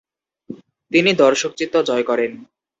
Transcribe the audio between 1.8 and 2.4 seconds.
জয় করেন।